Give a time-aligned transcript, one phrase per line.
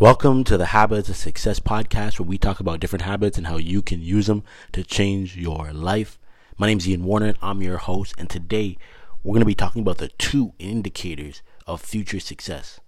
[0.00, 3.56] Welcome to the Habits of Success podcast, where we talk about different habits and how
[3.56, 6.20] you can use them to change your life.
[6.56, 8.14] My name is Ian Warner, and I'm your host.
[8.16, 8.78] And today
[9.24, 12.78] we're going to be talking about the two indicators of future success.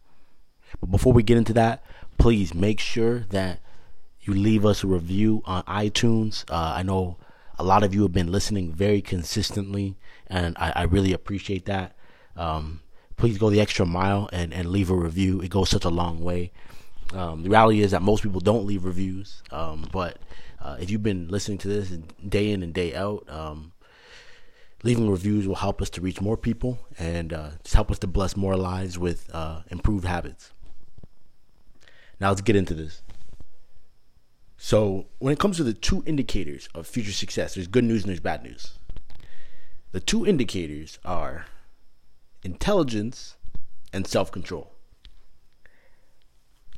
[0.79, 1.83] But before we get into that,
[2.17, 3.59] please make sure that
[4.21, 6.45] you leave us a review on iTunes.
[6.49, 7.17] Uh, I know
[7.59, 9.97] a lot of you have been listening very consistently,
[10.29, 11.97] and I, I really appreciate that.
[12.37, 12.83] Um,
[13.17, 15.41] please go the extra mile and, and leave a review.
[15.41, 16.53] It goes such a long way.
[17.13, 20.19] Um, the reality is that most people don't leave reviews, um, but
[20.61, 21.91] uh, if you've been listening to this
[22.29, 23.73] day in and day out, um,
[24.85, 28.07] leaving reviews will help us to reach more people and uh, just help us to
[28.07, 30.53] bless more lives with uh, improved habits.
[32.21, 33.03] Now let's get into this.
[34.57, 38.11] So, when it comes to the two indicators of future success, there's good news and
[38.11, 38.75] there's bad news.
[39.93, 41.47] The two indicators are
[42.45, 43.37] intelligence
[43.91, 44.70] and self control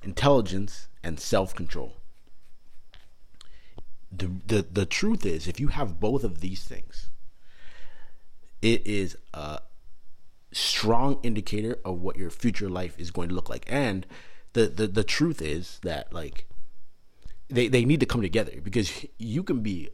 [0.02, 1.95] intelligence, and self control.
[4.11, 7.09] The, the, the truth is, if you have both of these things,
[8.61, 9.61] it is a
[10.53, 13.64] strong indicator of what your future life is going to look like.
[13.69, 14.06] And
[14.53, 16.47] the, the, the truth is that, like,
[17.48, 19.91] they, they need to come together because you can be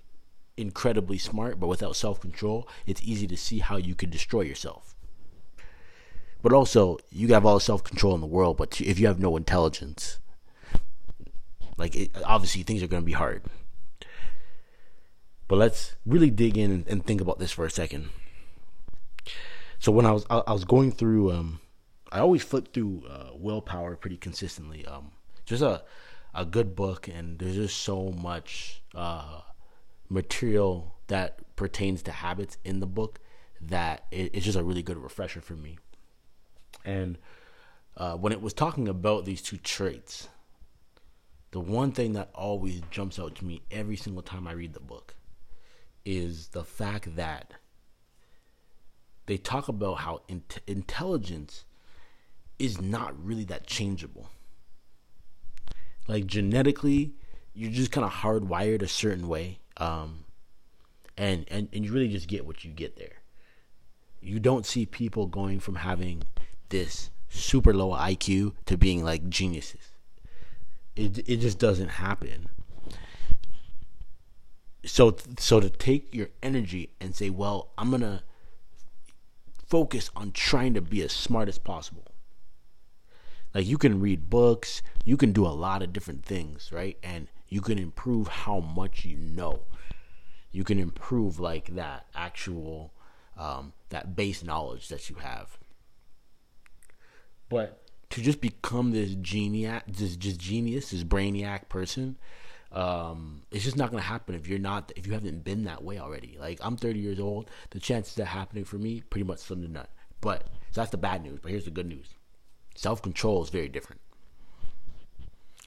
[0.56, 4.94] incredibly smart, but without self control, it's easy to see how you could destroy yourself.
[6.42, 9.18] But also, you have all the self control in the world, but if you have
[9.18, 10.18] no intelligence,
[11.76, 13.42] like it, obviously things are going to be hard.
[15.48, 18.10] But let's really dig in and, think about this for a second.
[19.78, 21.60] So when I was I, I was going through, um,
[22.12, 24.84] I always flip through uh, Willpower pretty consistently.
[24.86, 25.12] Um,
[25.46, 25.82] just a
[26.34, 29.40] a good book, and there's just so much uh,
[30.08, 33.18] material that pertains to habits in the book
[33.60, 35.78] that it, it's just a really good refresher for me.
[36.84, 37.18] And
[37.96, 40.28] uh, when it was talking about these two traits,
[41.50, 44.80] the one thing that always jumps out to me every single time I read the
[44.80, 45.14] book
[46.04, 47.54] is the fact that
[49.26, 51.64] they talk about how in- intelligence
[52.58, 54.30] is not really that changeable.
[56.06, 57.12] Like genetically,
[57.52, 60.24] you're just kind of hardwired a certain way, um,
[61.16, 63.16] and and and you really just get what you get there.
[64.20, 66.22] You don't see people going from having
[66.68, 69.92] this super low IQ to being like geniuses.
[70.96, 72.48] It it just doesn't happen.
[74.84, 78.22] So so to take your energy and say, well, I'm gonna
[79.66, 82.06] focus on trying to be as smart as possible.
[83.54, 86.96] Like you can read books, you can do a lot of different things, right?
[87.02, 89.62] And you can improve how much you know.
[90.50, 92.92] You can improve like that actual
[93.36, 95.58] um, that base knowledge that you have.
[97.48, 102.16] But to just become this genius, this just genius, this brainiac person,
[102.72, 105.98] um, it's just not gonna happen if you're not if you haven't been that way
[105.98, 106.36] already.
[106.38, 109.62] Like I'm 30 years old, the chances of that happening for me pretty much slim
[109.62, 109.86] to none.
[110.20, 111.38] But so that's the bad news.
[111.40, 112.14] But here's the good news:
[112.74, 114.00] self control is very different.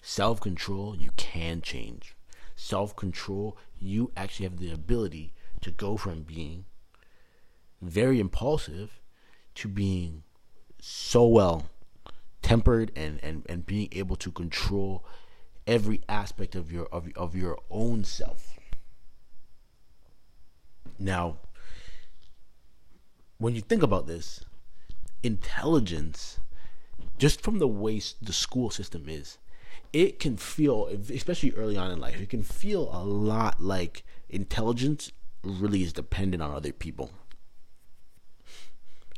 [0.01, 2.15] Self control, you can change.
[2.55, 6.65] Self control, you actually have the ability to go from being
[7.81, 8.99] very impulsive
[9.55, 10.23] to being
[10.79, 11.65] so well
[12.41, 15.05] tempered and, and, and being able to control
[15.67, 18.59] every aspect of your of, of your own self.
[20.97, 21.37] Now,
[23.37, 24.43] when you think about this,
[25.23, 26.39] intelligence,
[27.17, 29.37] just from the way the school system is,
[29.93, 35.11] it can feel, especially early on in life, it can feel a lot like intelligence
[35.43, 37.11] really is dependent on other people.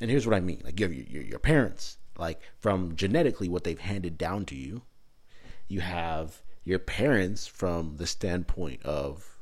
[0.01, 3.79] And here's what I mean: like your, your, your parents, like from genetically what they've
[3.79, 4.83] handed down to you.
[5.67, 9.37] You have your parents from the standpoint of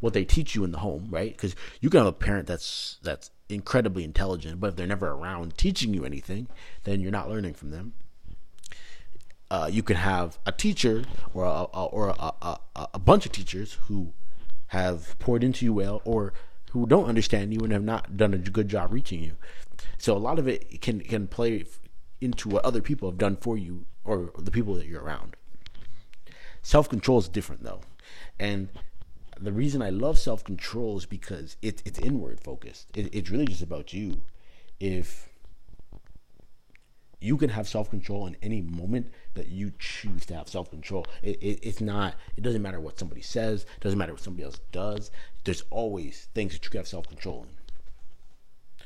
[0.00, 1.32] what they teach you in the home, right?
[1.32, 5.56] Because you can have a parent that's that's incredibly intelligent, but if they're never around
[5.56, 6.48] teaching you anything,
[6.84, 7.94] then you're not learning from them.
[9.50, 12.58] Uh, you can have a teacher or a, or a, a,
[12.94, 14.12] a bunch of teachers who
[14.68, 16.32] have poured into you well, or
[16.74, 19.32] who don't understand you and have not done a good job reaching you.
[19.96, 21.64] So a lot of it can can play
[22.20, 25.36] into what other people have done for you or the people that you're around.
[26.62, 27.80] Self control is different though,
[28.40, 28.70] and
[29.40, 32.88] the reason I love self control is because it's it's inward focused.
[32.96, 34.22] It, it's really just about you.
[34.80, 35.28] If
[37.24, 41.06] you can have self control in any moment that you choose to have self control.
[41.22, 42.14] It, it, it's not.
[42.36, 43.62] It doesn't matter what somebody says.
[43.62, 45.10] It doesn't matter what somebody else does.
[45.44, 48.84] There's always things that you can have self control in.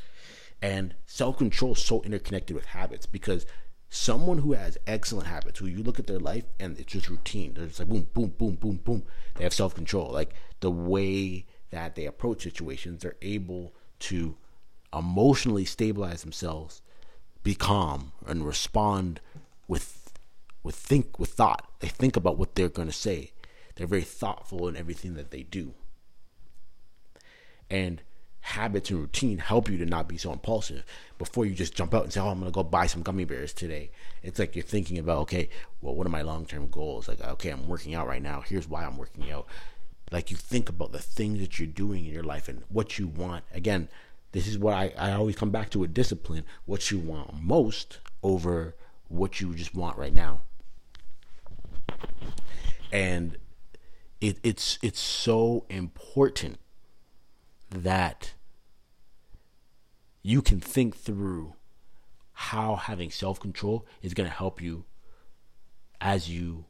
[0.62, 3.44] And self control is so interconnected with habits because
[3.90, 7.54] someone who has excellent habits, who you look at their life and it's just routine.
[7.54, 9.02] They're just like boom, boom, boom, boom, boom.
[9.34, 10.12] They have self control.
[10.12, 14.36] Like the way that they approach situations, they're able to
[14.96, 16.82] emotionally stabilize themselves,
[17.42, 19.20] be calm, and respond
[19.66, 20.12] with
[20.62, 21.68] with think with thought.
[21.80, 23.32] They think about what they're going to say.
[23.76, 25.74] They're very thoughtful in everything that they do.
[27.70, 28.02] And
[28.40, 30.84] habits and routine help you to not be so impulsive
[31.18, 33.52] before you just jump out and say, "Oh, I'm gonna go buy some gummy bears
[33.52, 33.90] today."
[34.22, 35.50] It's like you're thinking about, okay,
[35.82, 37.08] well, what are my long-term goals?
[37.08, 38.40] Like, okay, I'm working out right now.
[38.40, 39.46] Here's why I'm working out.
[40.10, 43.06] Like you think about the things that you're doing in your life and what you
[43.06, 43.44] want.
[43.52, 43.88] Again,
[44.32, 46.44] this is what I, I always come back to with discipline.
[46.66, 48.74] What you want most over
[49.08, 50.42] what you just want right now.
[52.92, 53.36] And
[54.20, 56.58] it, it's it's so important
[57.70, 58.34] that
[60.22, 61.54] you can think through
[62.32, 64.84] how having self control is going to help you
[66.00, 66.66] as you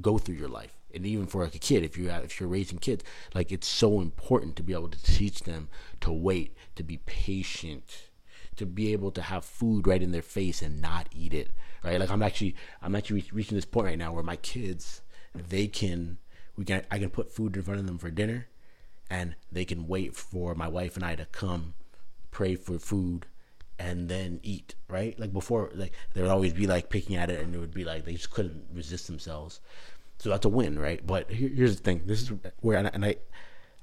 [0.00, 0.81] go through your life.
[0.94, 3.04] And even for like a kid, if you're if you're raising kids,
[3.34, 5.68] like it's so important to be able to teach them
[6.00, 8.08] to wait, to be patient,
[8.56, 11.50] to be able to have food right in their face and not eat it.
[11.82, 11.98] Right?
[11.98, 15.02] Like I'm actually I'm actually reaching this point right now where my kids
[15.34, 16.18] they can
[16.56, 18.48] we can I can put food in front of them for dinner
[19.10, 21.74] and they can wait for my wife and I to come
[22.30, 23.26] pray for food
[23.78, 25.18] and then eat, right?
[25.18, 27.84] Like before, like there would always be like picking at it, and it would be
[27.84, 29.60] like they just couldn't resist themselves.
[30.22, 31.04] So that's a win, right?
[31.04, 33.16] But here, here's the thing: this is where, and I,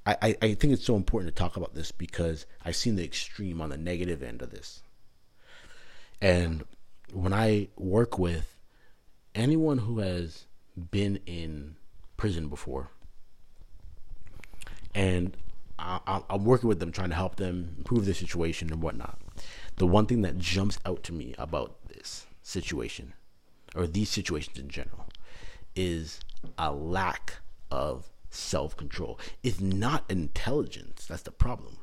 [0.06, 3.59] I, I think it's so important to talk about this because I've seen the extreme
[3.59, 4.81] on the negative end of this.
[6.21, 6.63] And
[7.12, 8.56] when I work with
[9.36, 10.45] anyone who has
[10.91, 11.75] been in
[12.15, 12.89] prison before,
[14.95, 15.36] and
[15.77, 19.19] I, am working with them, trying to help them improve their situation and whatnot.
[19.75, 23.12] The one thing that jumps out to me about this situation,
[23.75, 24.99] or these situations in general,
[25.75, 26.19] is
[26.57, 27.38] a lack
[27.71, 29.19] of self control.
[29.44, 31.77] It's not intelligence that's the problem.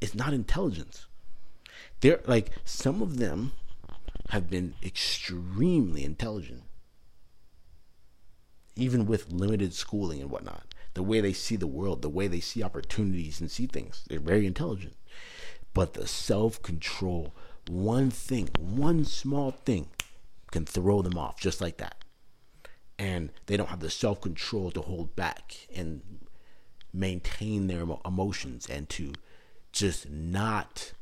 [0.00, 1.06] It's not intelligence.
[2.00, 3.52] They're like some of them
[4.30, 6.64] have been extremely intelligent,
[8.74, 12.40] even with limited schooling and whatnot the way they see the world, the way they
[12.40, 14.02] see opportunities and see things.
[14.08, 14.96] They're very intelligent.
[15.74, 17.34] But the self control,
[17.68, 19.88] one thing, one small thing
[20.56, 22.02] can throw them off just like that.
[22.98, 26.00] And they don't have the self control to hold back and
[26.94, 29.12] maintain their emotions and to
[29.70, 30.94] just not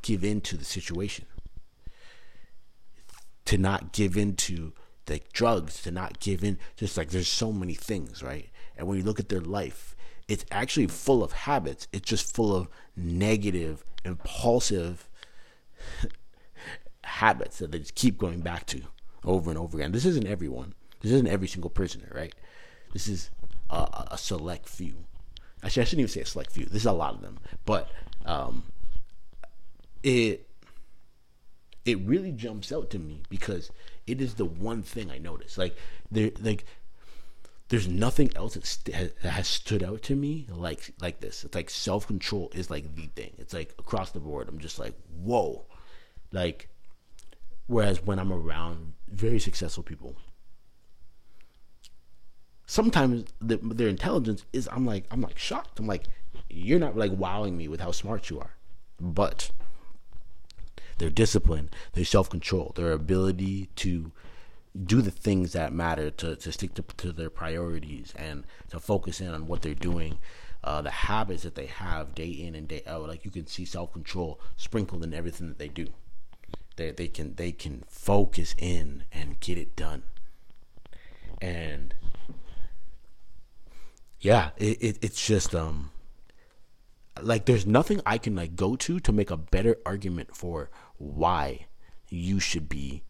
[0.00, 1.26] give in to the situation.
[3.44, 4.72] To not give in to
[5.04, 6.58] the drugs, to not give in.
[6.76, 8.48] Just like there's so many things, right?
[8.74, 9.94] And when you look at their life,
[10.28, 11.88] it's actually full of habits.
[11.92, 15.10] It's just full of negative, impulsive
[17.04, 18.80] habits that they just keep going back to
[19.24, 19.92] over and over again.
[19.92, 20.74] This isn't everyone.
[21.00, 22.34] This isn't every single prisoner, right?
[22.92, 23.30] This is
[23.70, 24.94] a, a select few.
[25.62, 26.66] Actually, I shouldn't even say a select few.
[26.66, 27.90] This is a lot of them, but
[28.24, 28.64] um,
[30.02, 30.48] it
[31.84, 33.70] it really jumps out to me because
[34.06, 35.58] it is the one thing I notice.
[35.58, 35.76] Like
[36.10, 36.64] there, like
[37.68, 41.44] there's nothing else that, st- that has stood out to me like like this.
[41.44, 43.32] It's like self control is like the thing.
[43.38, 44.48] It's like across the board.
[44.48, 45.66] I'm just like whoa,
[46.32, 46.68] like.
[47.66, 50.16] Whereas when I'm around very successful people,
[52.66, 55.78] sometimes the, their intelligence is I'm like I'm like shocked.
[55.78, 56.04] I'm like
[56.48, 58.54] you're not like wowing me with how smart you are,
[59.00, 59.50] but
[60.98, 64.12] their discipline, their self control, their ability to
[64.84, 69.20] do the things that matter to, to stick to, to their priorities and to focus
[69.20, 70.18] in on what they're doing
[70.64, 73.64] uh, the habits that they have day in and day out like you can see
[73.64, 75.86] self-control sprinkled in everything that they do
[76.76, 80.02] they, they can they can focus in and get it done
[81.40, 81.94] and
[84.20, 85.90] yeah it, it, it's just um
[87.22, 91.66] like there's nothing i can like go to to make a better argument for why
[92.08, 93.02] you should be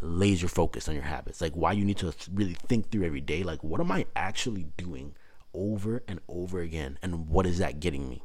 [0.00, 1.40] laser focused on your habits.
[1.40, 3.42] Like why you need to really think through every day.
[3.42, 5.14] Like what am I actually doing
[5.54, 8.22] over and over again, and what is that getting me?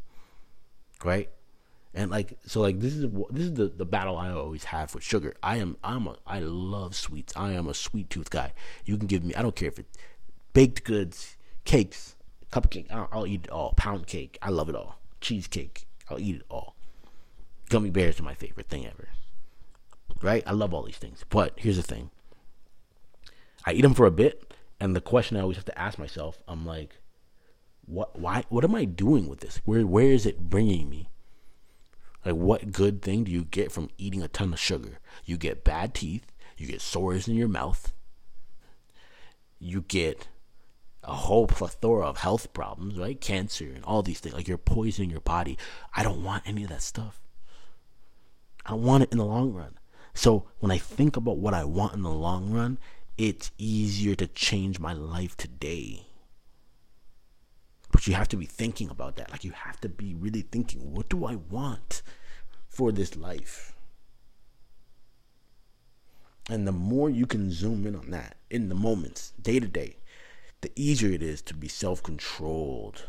[1.04, 1.30] Right.
[1.94, 5.04] And like so, like this is this is the, the battle I always have with
[5.04, 5.36] sugar.
[5.44, 7.34] I am I'm a I love sweets.
[7.36, 8.54] I am a sweet tooth guy.
[8.86, 9.98] You can give me I don't care if it's
[10.54, 12.16] baked goods, cakes,
[12.52, 12.92] cupcake.
[12.92, 13.74] I'll, I'll eat it all.
[13.76, 14.38] Pound cake.
[14.42, 15.00] I love it all.
[15.20, 15.86] Cheesecake.
[16.10, 16.76] I'll eat it all.
[17.70, 19.10] Gummy bears are my favorite thing ever
[20.22, 20.44] right?
[20.46, 21.26] I love all these things.
[21.30, 22.10] But here's the thing
[23.66, 26.42] I eat them for a bit, and the question I always have to ask myself,
[26.48, 26.98] I'm like,
[27.86, 29.62] what, why, what am I doing with this?
[29.66, 31.10] Where, where is it bringing me?
[32.26, 35.00] Like, what good thing do you get from eating a ton of sugar?
[35.26, 36.26] You get bad teeth,
[36.58, 37.94] you get sores in your mouth,
[39.60, 40.28] you get
[41.04, 43.20] a whole plethora of health problems, right?
[43.20, 44.36] Cancer and all these things.
[44.36, 45.58] Like, you're poisoning your body.
[45.96, 47.20] I don't want any of that stuff.
[48.66, 49.78] I don't want it in the long run.
[50.14, 52.78] So, when I think about what I want in the long run,
[53.18, 56.06] it's easier to change my life today.
[58.02, 59.30] But you have to be thinking about that.
[59.30, 62.02] Like you have to be really thinking, what do I want
[62.68, 63.76] for this life?
[66.50, 69.98] And the more you can zoom in on that in the moments, day to day,
[70.62, 73.06] the easier it is to be self controlled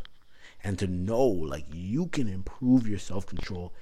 [0.62, 3.72] and to know like you can improve your self control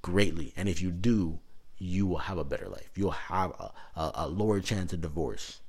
[0.00, 0.52] greatly.
[0.56, 1.40] And if you do,
[1.76, 2.92] you will have a better life.
[2.94, 5.60] You'll have a, a, a lower chance of divorce.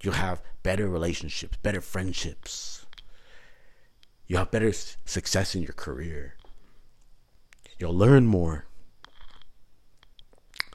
[0.00, 2.83] You'll have better relationships, better friendships.
[4.26, 6.36] You'll have better success in your career.
[7.78, 8.66] You'll learn more.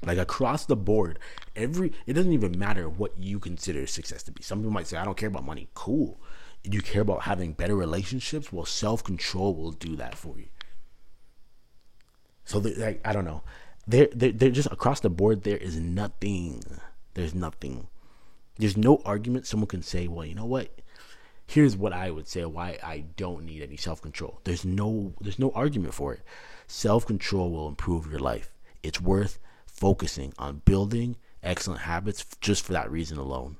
[0.03, 1.19] Like across the board,
[1.55, 4.41] every it doesn't even matter what you consider success to be.
[4.43, 5.69] Some people might say, I don't care about money.
[5.73, 6.19] Cool.
[6.63, 8.51] You care about having better relationships?
[8.51, 10.47] Well, self control will do that for you.
[12.45, 13.43] So, like, I don't know.
[13.87, 16.63] They're, they're, they're just across the board, there is nothing.
[17.13, 17.87] There's nothing.
[18.57, 20.81] There's no argument someone can say, well, you know what?
[21.49, 24.39] Here's what I would say why I don't need any self control.
[24.43, 26.21] There's no there's no argument for it.
[26.67, 28.53] Self control will improve your life.
[28.83, 33.57] It's worth focusing on building excellent habits just for that reason alone.